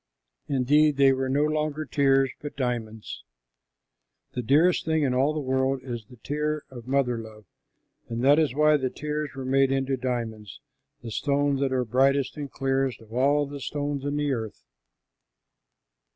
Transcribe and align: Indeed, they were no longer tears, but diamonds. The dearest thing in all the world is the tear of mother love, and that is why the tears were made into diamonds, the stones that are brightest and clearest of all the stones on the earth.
Indeed, 0.47 0.97
they 0.97 1.11
were 1.13 1.29
no 1.29 1.43
longer 1.45 1.85
tears, 1.85 2.31
but 2.41 2.55
diamonds. 2.55 3.23
The 4.33 4.41
dearest 4.41 4.83
thing 4.83 5.03
in 5.03 5.13
all 5.13 5.31
the 5.31 5.39
world 5.39 5.81
is 5.83 6.03
the 6.07 6.17
tear 6.17 6.63
of 6.71 6.87
mother 6.87 7.19
love, 7.19 7.45
and 8.09 8.23
that 8.23 8.39
is 8.39 8.55
why 8.55 8.77
the 8.77 8.89
tears 8.89 9.29
were 9.35 9.45
made 9.45 9.71
into 9.71 9.97
diamonds, 9.97 10.59
the 11.03 11.11
stones 11.11 11.59
that 11.59 11.71
are 11.71 11.85
brightest 11.85 12.35
and 12.35 12.49
clearest 12.51 12.99
of 12.99 13.13
all 13.13 13.45
the 13.45 13.61
stones 13.61 14.03
on 14.03 14.15
the 14.15 14.31
earth. 14.33 14.63